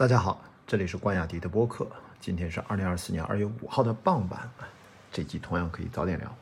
[0.00, 1.86] 大家好，这里是关雅迪的播客。
[2.18, 4.50] 今天是二零二四年二月五号的傍晚，
[5.12, 6.34] 这集同样可以早点聊。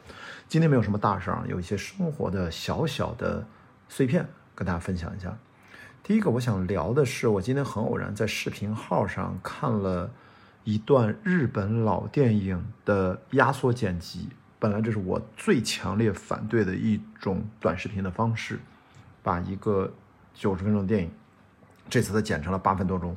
[0.47, 3.45] 今天没有什么大事儿，有一些生活的小小的
[3.89, 4.25] 碎片
[4.55, 5.37] 跟大家分享一下。
[6.05, 10.09] 第一个，我想聊的是，我今天很偶然在视频号上看了
[10.63, 14.29] 一段日本老电影的压缩剪辑。
[14.61, 18.61] 本来这是我最强烈反对的一种短视频的方式，
[19.21, 19.93] 把一个
[20.33, 21.11] 九十分钟的电影，
[21.91, 23.17] 这次他剪成了八分多钟。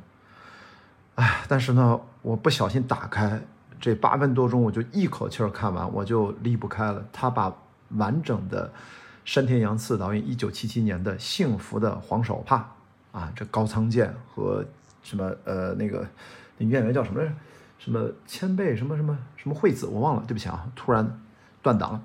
[1.16, 3.40] 哎，但是呢，我不小心打开
[3.80, 7.04] 这八分多钟，我就一口气儿看完，我就离不开了。
[7.12, 7.54] 他把
[7.90, 8.72] 完整的
[9.24, 12.70] 山田洋次导演一九七七年的《幸福的黄手帕》
[13.18, 14.64] 啊，这高仓健和
[15.02, 16.06] 什么呃那个
[16.58, 17.34] 那演员叫什么来着？
[17.78, 21.18] 什么千倍什么什么什么惠子，我忘了，对不起啊，突然。
[21.62, 22.02] 断档了，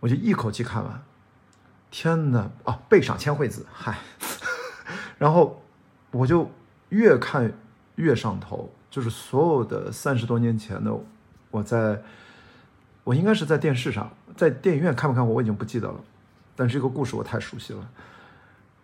[0.00, 1.00] 我就一口气看完。
[1.88, 2.50] 天哪！
[2.64, 3.98] 啊，背赏千惠子，嗨。
[5.18, 5.62] 然后
[6.10, 6.50] 我就
[6.88, 7.52] 越看
[7.96, 10.90] 越上头，就是所有的三十多年前的，
[11.50, 12.00] 我在，
[13.04, 16.00] 我应该是在电视上，在电影院看没看过，我已经不记得了。
[16.54, 17.90] 但这个故事我太熟悉了。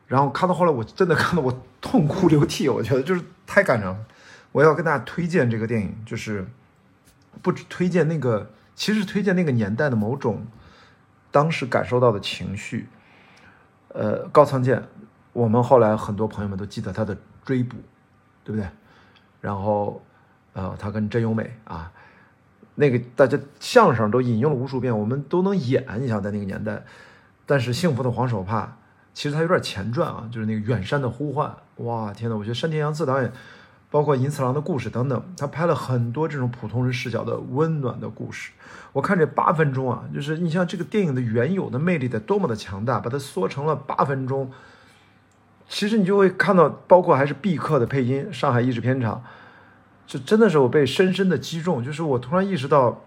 [0.06, 3.96] 然后看到后来，我真的看到我痛哭流涕，我觉得就是太感人了。
[4.50, 6.46] 我要跟大家推荐这个电影，就是
[7.40, 8.50] 不止推荐那个。
[8.74, 10.46] 其实推荐那个年代的某种
[11.30, 12.88] 当时感受到的情绪，
[13.88, 14.82] 呃，高仓健，
[15.34, 17.76] 我们后来很多朋友们都记得他的追捕，
[18.42, 18.68] 对不对？
[19.42, 20.00] 然后，
[20.54, 21.92] 呃，他跟真由美啊，
[22.76, 25.84] 那个大家相声都引用了无数遍，我们都能演。
[26.00, 26.82] 你想在那个年代，
[27.44, 28.64] 但是《幸福的黄手帕》
[29.12, 31.54] 其实它有点前传啊，就是那个远山的呼唤。
[31.76, 33.30] 哇，天呐，我觉得山田洋次导演。
[33.90, 38.52] 包括银次郎的故事等等，他拍了很多这种普通人视角的温暖的故事。
[38.94, 44.50] 我看这八分钟啊，就是你像这个电影的原有的魅力得多么的强大，把它缩成了八分钟。
[45.72, 49.24] 其实你就会看到，包括还是毕克的配音，上海译制片厂，
[50.06, 51.82] 就真的是我被深深的击中。
[51.82, 53.02] 就是我突然意识到，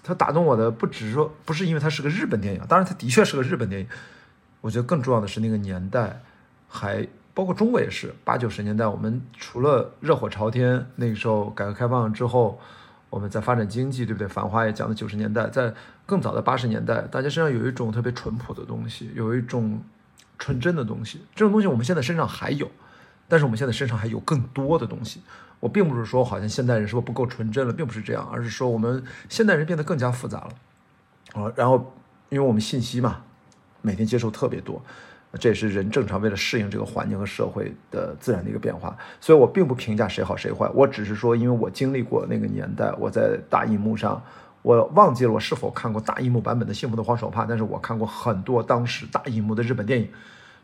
[0.00, 3.88] 他打动我的不只是说不是因为它是个日本电影，当然它的确是个日本电影。
[4.60, 6.22] 我觉得更重要的是那个年代
[6.68, 7.04] 还。
[7.34, 12.60] 包括中国也是，八九十年代，我们除了热火朝天，那个时候改革开放之后，
[13.10, 14.28] 我们在发展经济，对不对？
[14.28, 15.74] 繁华也讲的九十年代，在
[16.06, 19.82] 更早的八十年代，大家身上有一种特别淳朴的东西，有一种
[20.38, 21.20] 纯真的东西。
[21.34, 22.70] 这种东西我们现在身上还有，
[23.28, 25.20] 但是我们现在身上还有更多的东西。
[25.60, 31.42] 我并不是说好像现代人是不是不够纯真了，并不是这样，而是说我们现代人变得更加复杂了。
[31.42, 31.94] 啊，然后
[32.28, 33.22] 因为我们信息嘛，
[33.80, 34.82] 每天接受特别多。
[35.40, 44.22] 这也是人正常为了适应这个环境和社会的自然的一个变化，所以我并不评价谁好谁坏，我只是说，因为我经历过那个年代，我在大荧幕上，
[44.64, 50.08] 我忘记了我是否看过大荧幕版本的《幸福的黄手帕》，但是我看过很多当时大荧幕的日本电影，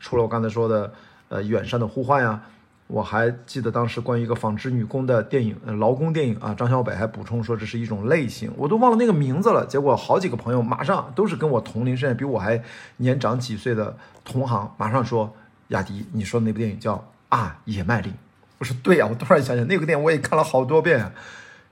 [0.01, 0.91] 除了我刚才说的，
[1.29, 2.41] 呃，《远山的呼唤》呀。
[2.87, 9.65] 我还记得当时关于一个纺织女工的电影，劳工电影啊，张小北还补充说这是一种类型，我都忘了那个名字了。
[9.67, 12.61] 结果好几个朋友马上都是跟我同龄，甚至比我还
[12.97, 15.33] 年长几岁的同行，马上说
[15.69, 18.13] ：“雅迪，你说的那部电影叫啊野麦令。”
[18.59, 21.13] 我说：“对呀。”我突然想想，那个电影我也看了好多遍，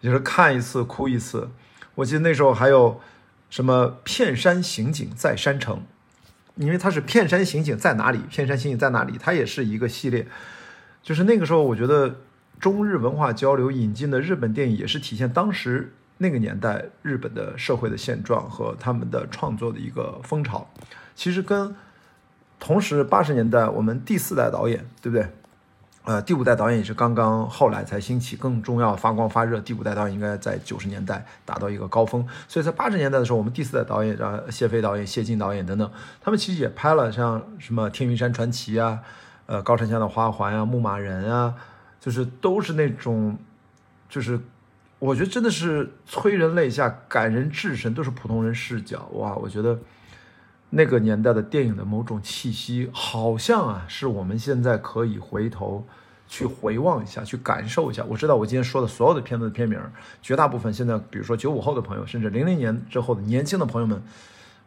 [0.01, 1.49] 就是看一次哭一次。
[1.99, 3.01] 我记得那时候还有
[3.51, 5.83] 什么片山刑警在山城，
[6.55, 10.25] 因为它是片山刑警在哪里，片山刑警在哪里，它也是一个系列。
[11.03, 12.21] 就是那个时候，我觉得
[12.61, 20.71] 中日文化交流引进的日本电影，也是体现当时那个年代日本的社会的现状和他们的创作的一个风潮。
[21.17, 21.75] 其实跟
[22.61, 25.27] 同时八十年代我们第四代导演，对不对？
[26.05, 29.61] 呃，第五代导演也是刚刚后来才兴起，更重要发光发热。
[29.61, 39.01] 第五代导演应该在九十年代达到一个高峰，所以在八十年代的时候，我们第四代导演，啊，谢飞导演、谢晋导演等等，他们其实也拍了像什么《天云山传奇》啊。
[39.47, 41.55] 呃，高山下的花环啊，牧马人啊，
[41.99, 43.39] 就是都是那种，
[44.07, 44.39] 就是
[44.99, 49.35] 我觉得真的是催人泪下、感人至深，都是普通人视角哇！
[49.37, 49.79] 我觉得
[50.71, 55.87] 那个年代的电影的某种气息，好像啊，是我们现在可以回头
[56.29, 58.05] 去回望一下、去感受一下。
[58.05, 59.79] 我知道我今天说的所有的片子的片名，
[60.23, 64.03] 绝大部分现在，比如说九五后的朋友，甚至零零年之后的年轻的朋友们，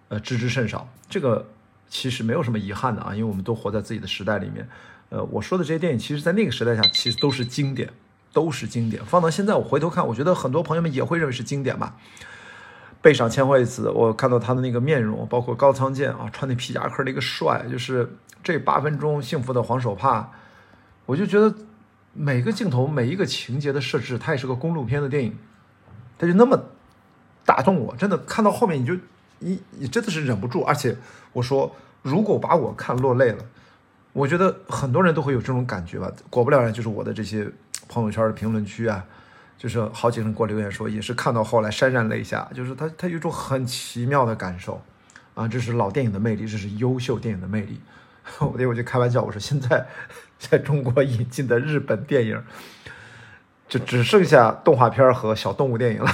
[0.10, 0.88] 呃，知之甚少。
[1.10, 1.48] 这个。
[1.94, 4.66] 其实没有什么遗憾的啊，因为我们都活在自己的时代里面。
[5.10, 7.92] 呃，我说的这些电影，其实，在那个时代下，其实都是经典，
[8.32, 9.04] 都是经典。
[9.04, 11.98] 放到现在，我回头看，我觉得很多朋友们也会认为是经典吧。
[13.02, 18.10] 背上千惠子，我看到他的那个面容，包括高仓健啊，穿那皮夹克那个帅，就是
[18.44, 20.30] 这八分钟幸福的黄手帕，
[21.06, 21.54] 我就觉得
[22.14, 25.38] 每个镜头、每一个情节的设置，它也是个公路片的电影，
[26.18, 26.62] 它就那么
[27.46, 28.96] 打动我，真的看到后面你就。
[29.44, 30.96] 你你真的是忍不住，而且
[31.34, 33.44] 我说，如果把我看落泪了，
[34.14, 36.12] 我觉得很多人都会有这种感觉吧。
[36.30, 37.50] 果不了然，就是我的这些
[37.88, 39.04] 朋友圈的评论区啊，
[39.62, 44.82] 就是好几个人给我留言说，也是看到后来潸然泪下，就是他他有一种很奇妙的感受
[45.36, 47.80] 啊，这是老电影的魅力，这是优秀电影的魅力。
[48.40, 49.86] 我那我就开玩笑，我说现在
[50.40, 52.44] 在中国引进的日本电影，
[53.70, 56.12] 就只剩下动画片和小动物电影了。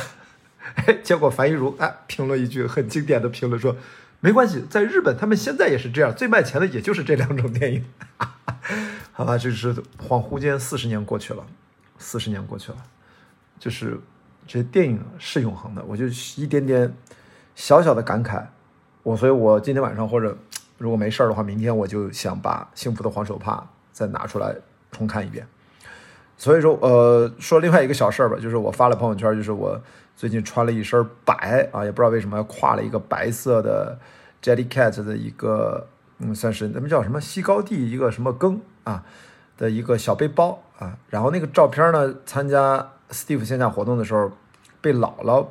[1.02, 3.78] 结果樊一茹哎评论一句很经典的评论说，
[4.20, 7.86] 没关系，在日本他们现在也是这样，最卖钱的也就是这两种电影。
[9.14, 11.46] 好吧，就是恍惚间四十年过去了，
[11.98, 12.78] 四十年过去了，
[13.60, 14.00] 就是
[14.46, 16.06] 这电影是永恒的，我就
[16.36, 16.94] 一点点
[17.56, 18.44] 小小的感慨。
[19.04, 20.38] 我所以，我今天晚上或者。
[20.80, 23.56] 如果没事儿的话，明天我就想把《幸福的黄手帕》
[23.92, 24.56] 再拿出来
[24.92, 25.48] 重看一遍。
[26.38, 29.82] 所以说，呃，说另外一个小事儿吧，就是我发了朋友圈，就是我
[30.16, 33.98] 最近穿了一身白啊，也不知道为什么要挎了一个白色的
[34.44, 35.88] Jellycat 的一个，
[36.20, 39.04] 嗯，算是咱们叫什么西高地一个什么更啊
[39.58, 41.00] 的一个小背包啊。
[41.10, 44.32] 然后那个照片呢，参加 Steve 线下活动的时候
[44.82, 45.46] 被姥姥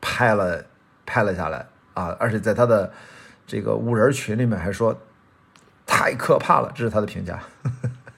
[0.00, 0.64] 拍了
[1.04, 2.92] 拍了下来啊，而且在他的。
[3.46, 4.96] 这个五人群里面还说
[5.84, 7.40] 太可怕了，这是他的评价。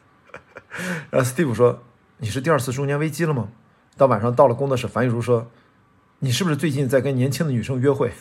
[1.08, 1.82] 然后 Steve 说
[2.20, 3.48] ：“你是第二次中年危机了吗？”
[3.96, 5.50] 到晚上到了工作室，樊玉茹说
[6.20, 8.12] ：“你是不是最近在跟年轻的女生约会？”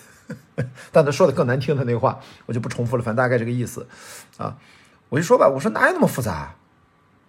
[0.93, 3.85] 但他说的更难听的那话，我就不重复了，反正大概这个意思
[4.37, 4.57] 啊。
[5.09, 6.55] 我就说吧，我说哪有那么复杂？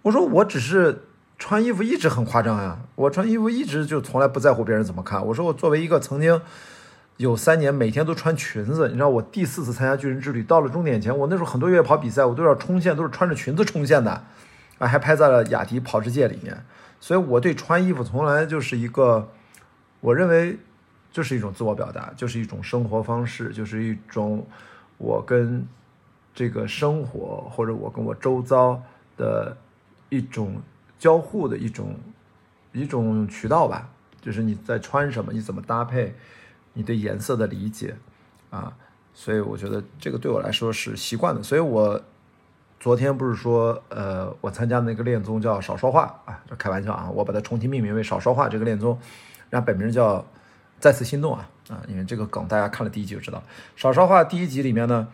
[0.03, 1.03] 我说我只是
[1.43, 5.25] 穿衣服一直很夸张呀，我穿衣服一直就从来不在乎别人怎么看。
[5.25, 6.39] 我说我作为一个曾经。
[7.17, 14.23] 有三年每天都穿裙子，你知道我第四次参加巨人之旅，到了终点前，我那时候很多越野跑比赛，我都要冲线，都是穿着裙子冲线的，
[14.79, 16.65] 啊，还拍在了雅迪跑世界里面。
[16.99, 19.29] 所以我对穿衣服从来就是一个，
[19.99, 20.57] 我认为
[21.11, 24.47] 就是一种自我表达，就是一种生活方式，就是一种
[24.97, 25.67] 我跟
[26.33, 28.81] 这个生活或者我跟我周遭
[29.17, 29.55] 的
[30.09, 30.59] 一种
[31.03, 31.95] 交互的一种
[32.71, 33.89] 一种渠道吧。
[34.21, 36.15] 就是你在穿什么，你怎么搭配。
[36.75, 37.95] 你对颜色的理解，
[38.49, 38.73] 啊，
[39.13, 41.43] 所以我觉得这个对我来说是习惯的。
[41.43, 42.01] 所以我
[42.79, 48.97] 昨天不是说，呃，我参加那个恋综叫少说话啊，就开玩笑啊，我把它重新命名为少说话这个恋综，
[49.51, 50.25] 然后本名叫
[50.79, 53.43] 再次心动啊啊，因为这个梗大家看了第一集就知道。
[53.75, 55.07] 少说话第一集里面呢，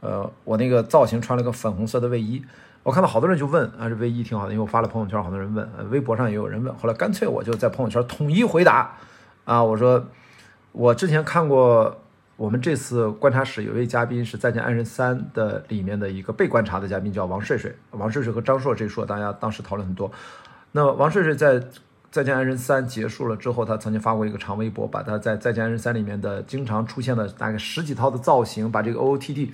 [0.00, 2.42] 呃，我那个造型穿了个粉红色的卫衣，
[2.82, 8.92] 我看到好多人就问啊，这卫衣挺好的，因为我发了朋友圈，好多人问，微博上也有人问，后来干脆我就在朋友圈统一回答
[9.44, 10.04] 啊，我说。
[10.74, 12.00] 我之前看过，
[12.34, 17.76] 我们这次观察室有一位嘉宾是《再见爱人三》的里面的一个被观察的嘉宾，叫王睡睡。
[17.90, 20.10] 王睡睡和张硕这一说，大家当时讨论很多。
[20.70, 21.60] 那王睡睡在
[22.10, 29.50] 《再见爱人三》结束了之后，他曾经发过一个长微博，把他在《再见爱人三》里面的经常出现的大概十几套的造型，把这个 OOTD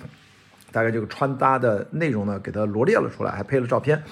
[0.71, 4.03] 大概这个穿搭的内容呢，给他罗列了出来，还配了照片。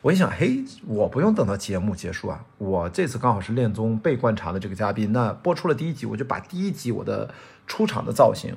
[0.00, 2.44] 我一想，嘿，我不用等到节目结束啊！
[2.58, 7.32] 我这次刚好是恋综被观察的这个嘉宾，那播出了第一集，我就把第一集我的
[7.68, 8.56] 出场的造型，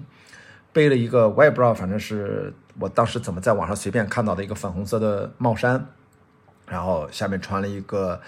[0.74, 5.86] 背了一个我也不知道，反正是我当时怎么在网上随便看到的一个粉红色的帽衫，
[6.68, 8.20] 然后下面穿了一个，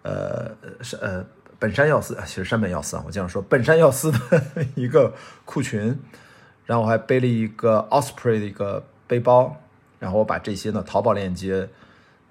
[0.00, 1.22] 呃，是呃
[1.58, 4.18] 本山耀司，其实山本耀司啊，我经常说本山耀司的
[4.74, 5.12] 一个
[5.44, 5.94] 裤裙，
[6.66, 9.56] 然后我还背了一个 Osprey 的一个背包，
[9.98, 11.68] 然后我把这些呢淘宝链接。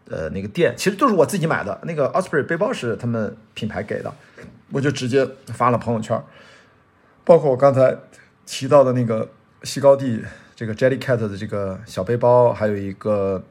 [0.09, 1.79] 呃，那个店其实都是我自己买的。
[1.83, 4.13] 那个 Osprey 背包是他们品牌给的，
[4.71, 6.21] 我就直接发了朋友圈。
[7.23, 7.95] 包括我刚才
[8.45, 9.29] 提到的那个
[9.63, 10.21] 西高地
[10.53, 13.41] 这个 Jellycat 的这个小背包，还有一个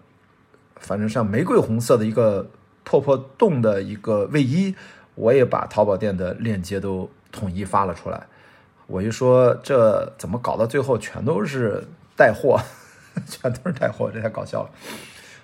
[0.77, 2.51] 反正像玫瑰红色的一个
[2.85, 4.75] 破破洞的一个卫衣，
[5.15, 8.27] 我也把淘宝店的链接都统一发了出来。
[8.91, 11.85] 我一说这怎么搞到最后全都是
[12.17, 12.61] 带货，
[13.25, 14.71] 全都是带货，这太搞笑了。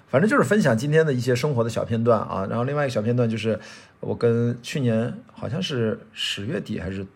[0.08, 3.58] 反正就是分享今天的一些生活的小片段啊，然后另外一个小片段就是
[4.00, 7.06] 我跟去年好像是十月底还是，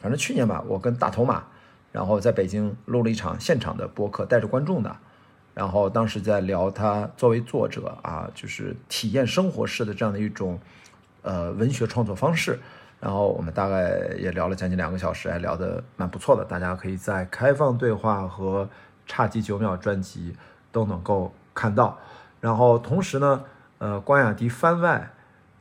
[0.00, 1.44] 反正去年吧，我跟大头马，
[1.92, 4.94] 然后在北京录了一场现场的播客，带着观众的，
[5.54, 10.58] 然后当时在聊他作为作者啊，就是体验生活式的这样的一种
[11.22, 12.58] 呃文学创作方式，
[13.00, 18.68] 然后我们大概也聊了将近两个小时，还聊得蛮不错的，大家可以在开放对话和
[19.06, 20.34] 差几九秒专辑
[20.72, 21.98] 都能够看到。
[22.40, 23.44] 然后同时呢，
[23.78, 25.12] 呃，关雅迪番外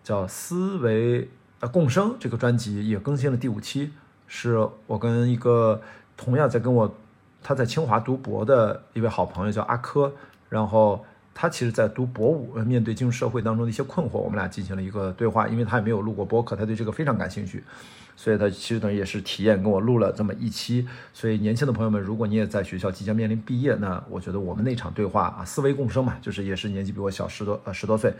[0.04, 1.30] 叫《思维
[1.60, 3.94] 呃共生》这个专辑也更新了第五期，
[4.28, 5.82] 是我跟一个
[6.16, 6.96] 同样在跟我
[7.44, 10.12] 他在清华读博的一位好朋友叫阿珂，
[10.50, 11.06] 然后
[11.40, 15.48] 他其实在读博物，呃，面对进入社会当中的一些困惑，我们俩进行了一个对话。
[15.48, 17.64] 因为他也没有录过播客，他对这个非常感兴趣，
[18.16, 20.88] 所以他其实等于也是体验跟我录了这么一期。
[21.14, 28.12] 所以年轻的朋友们，如果你也在学校即将面临毕业，那我觉得我们那场对话啊，思维共生嘛，就是也是年纪比我小十多呃十多岁，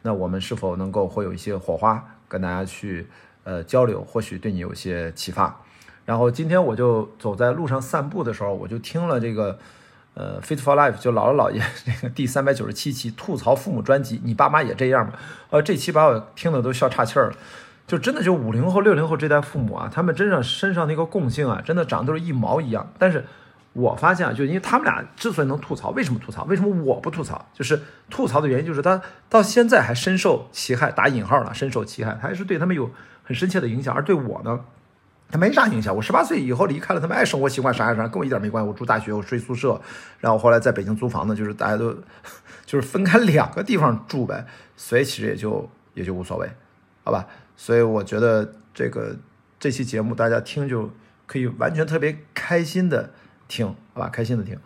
[0.00, 3.06] 那我们是否能够会有一些火花跟大家去
[3.44, 5.60] 呃交流，或许对你有些启发。
[6.06, 9.58] 然后今天我就走在路上散步的时候，我就听了这个。
[10.14, 15.14] 呃，Fit for Life 就姥姥姥爷那个第三百九十七期吐槽父母专辑，你爸妈也这样吗？
[15.50, 17.36] 呃，这期把我听的都笑岔气儿了。
[17.86, 22.90] 就真的就五零后、六零后这代父母啊，他们真正身上那个共性啊，真的长得都是一毛一样。
[22.98, 23.24] 但是
[23.72, 26.44] 我发现啊，就因为他们俩之所以能吐槽，为什么吐槽？
[26.44, 27.44] 为什么我不吐槽？
[27.52, 32.90] 就是吐槽的原因就是他到现在还深受其害，打引号了，深受其害，他还是对他们有
[33.24, 33.94] 很深切的影响。
[33.94, 34.60] 而对我呢？
[35.32, 35.96] 他没啥影响。
[35.96, 38.68] 我十八岁以后离开了，他们爱生活习惯啥啥啥，跟我一点没关系。
[38.68, 39.80] 我住大学，我睡宿舍，
[40.20, 41.96] 然后后来在北京租房子，就是大家都
[42.66, 44.46] 就是分开两个地方住呗，
[44.76, 46.46] 所以其实也就也就无所谓，
[47.02, 47.26] 好吧？
[47.56, 49.16] 所以我觉得这个
[49.58, 50.90] 这期节目大家听就
[51.26, 53.10] 可以完全特别开心的
[53.48, 54.10] 听，好吧？
[54.10, 54.58] 开心的听。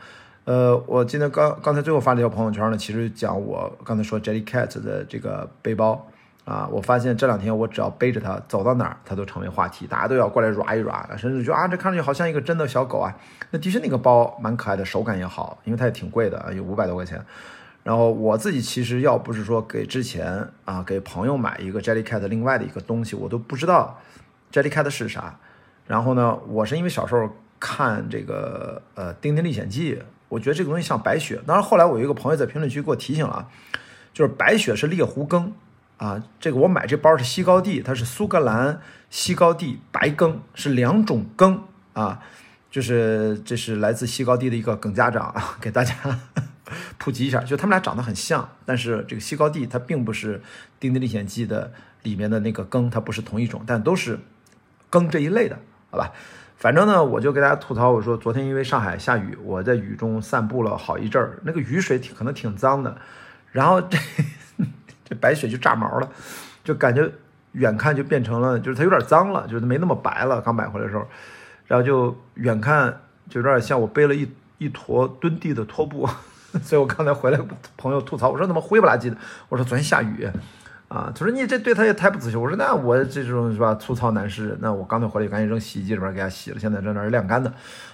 [0.44, 6.08] 呃，我今天刚刚才最后发了一条朋友圈呢，其实讲我刚才说 Jellycat 的这个背包。
[6.46, 13.12] 啊，我发现这两天我只要背着它走到哪儿，它都成为话题，大家都要过来 rua 一 rua，甚至觉得啊，这看上去好像一个真的小狗啊。
[13.50, 17.20] 那的确那个包蛮可爱的，手感也好，因为它也挺贵的啊，有五百多块钱。
[17.82, 23.98] 然后我自己其实要不是说给之前啊给朋友买一个 Jellycat 另外的一个东西，我都不知道
[24.52, 25.36] Jellycat 是啥。
[25.88, 29.94] 然后呢，我是因为小时候看这个呃《丁丁历险记》，
[30.28, 31.40] 我觉得这个东西像白雪。
[31.44, 33.48] 当然后来我有一个朋友在评论区给我提醒了，
[34.12, 35.52] 就是白雪是猎狐梗。
[35.98, 41.62] 啊，这个我买这包是西高地，它是苏格兰西高地白梗，是两种梗
[41.94, 42.20] 啊，
[42.70, 45.94] 就是这是来自西高地的一个梗家长啊，给大家
[46.98, 50.38] 普及一下，就他们俩长得很像，但是这个西高地它并不是
[50.78, 51.72] 《丁丁历险记》的
[52.02, 54.18] 里面的那个梗，它不是同一种，但都是
[54.90, 55.58] 梗这一类的，
[55.90, 56.12] 好吧？
[56.58, 62.98] 反正呢，我就给大家吐槽，我说昨天因为上海下雨，我在雨中散步了好一阵儿，那个雨水挺可能挺脏的，
[63.50, 63.96] 然后这。
[65.08, 66.08] 这白雪就炸毛了，
[66.64, 67.10] 就感觉
[67.52, 70.40] 远看就变成了，就是它有点脏了，就是没那么白了。
[70.40, 71.06] 刚买回来的时候，
[71.66, 76.08] 然后就远看就有点像我背了一一坨蹲地的拖布，
[76.62, 77.38] 所以我刚才回来
[77.76, 79.16] 朋友吐槽，我说怎么灰不拉几的？
[79.48, 80.28] 我说昨天下雨。
[80.88, 82.36] 啊，他说你这对他也太不仔细。
[82.36, 87.52] 我说那我这种是吧，粗糙男士，那我刚才回来赶紧扔洗衣机里边给他洗了，现在在那儿晾干的，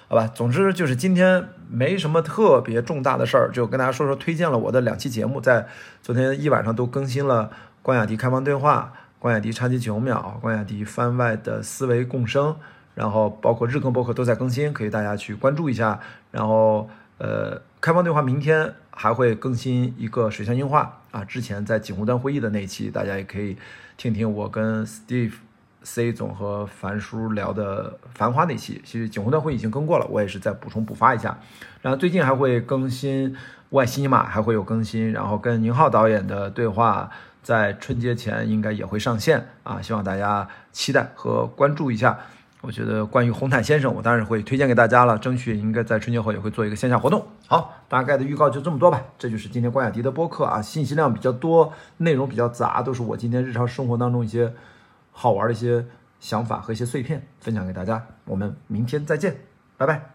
[0.08, 0.26] 好吧。
[0.34, 5.66] 总之就是今天没什么特别重大的事儿，就跟大家说说推荐了我的两期节目，在
[6.02, 12.54] 昨天一晚上都更新了关雅迪开放对话、关雅迪超级九秒、关雅迪番外的思维共生，
[12.94, 15.99] 然后包括日更博客都在更新，可以大家去关注一下。
[16.30, 20.99] 然后呃，开放对话明天还会更新一个水象硬化。
[21.12, 23.57] 啊，之前在景湖端会议的那期，大家也可以
[23.97, 25.35] 听听我跟 Steve
[25.83, 28.81] C 总和樊叔聊的繁花那期。
[28.85, 31.38] 其实景湖端会议已经更过了，我也是再补充补发一下。
[31.83, 33.37] 然后最近还会更新
[33.71, 35.12] 外西尼玛，还会有更新。
[35.12, 37.11] 然后跟宁浩导演的对话，
[37.42, 42.19] 在春节前应该也会上线啊，希望大家期待和关注一下。
[42.62, 45.19] 我觉得关于红毯先生，我当然会推荐给大家了。
[45.19, 47.26] 争取应该在春节后也会做一个线下活动。
[47.49, 49.02] 好，大概的预告就这么多吧。
[49.19, 54.54] 这就是今天关雅迪的播客啊，信息量比较多，内容比较杂，都是我今天日常生活当中一些
[55.11, 55.85] 好玩的一些
[56.21, 58.07] 想法和一些碎片分享给大家。
[58.26, 59.38] 我们明天再见，
[59.76, 60.12] 拜拜。